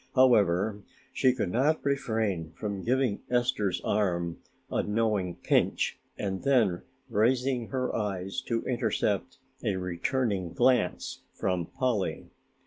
However, 0.15 0.81
she 1.13 1.31
could 1.31 1.51
not 1.51 1.85
refrain 1.85 2.53
from 2.55 2.81
giving 2.83 3.21
Esther's 3.29 3.81
arm 3.81 4.39
a 4.71 4.81
knowing 4.81 5.35
pinch 5.35 5.99
and 6.17 6.41
then 6.41 6.81
raising 7.07 7.67
her 7.67 7.95
eyes 7.95 8.41
to 8.47 8.63
intercept 8.65 9.37
a 9.63 9.75
returning 9.75 10.53
glance 10.53 11.21
from 11.35 11.67
Polly. 11.67 12.31